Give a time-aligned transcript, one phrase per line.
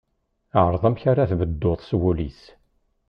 [0.65, 2.41] Ɛreḍ amek ara tbedduḍ s wullis.